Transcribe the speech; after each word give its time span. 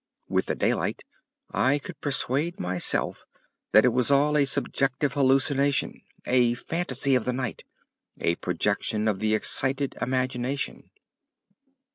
With 0.27 0.47
the 0.47 0.55
daylight 0.55 1.03
I 1.51 1.77
could 1.77 2.01
persuade 2.01 2.59
myself 2.59 3.23
that 3.71 3.85
it 3.85 3.93
was 3.93 4.09
all 4.09 4.35
a 4.35 4.45
subjective 4.45 5.13
hallucination, 5.13 6.01
a 6.25 6.55
fantasy 6.55 7.13
of 7.13 7.25
the 7.25 7.33
night, 7.33 7.65
a 8.19 8.33
projection 8.37 9.07
of 9.07 9.19
the 9.19 9.35
excited 9.35 9.95
imagination. 10.01 10.89